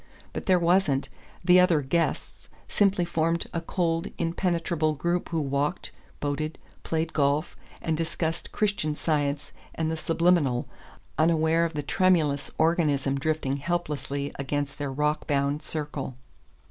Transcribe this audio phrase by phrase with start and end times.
[0.33, 1.09] But there wasn't
[1.45, 7.95] the other "guests" simply formed a cold impenetrable group who walked, boated, played golf, and
[7.95, 10.67] discussed Christian Science and the Subliminal,
[11.19, 16.15] unaware of the tremulous organism drifting helplessly against their rock bound circle.